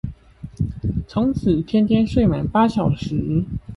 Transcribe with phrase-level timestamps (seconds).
[1.07, 3.45] 從此天天睡滿八小時